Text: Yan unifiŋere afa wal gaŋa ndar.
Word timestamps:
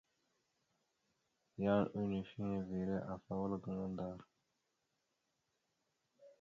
Yan 1.63 1.83
unifiŋere 2.01 2.97
afa 3.13 3.31
wal 3.41 3.53
gaŋa 3.63 3.85
ndar. 3.93 4.19